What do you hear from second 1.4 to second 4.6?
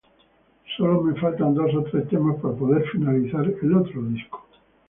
dos o tres temas para poder finalizar el otro disco.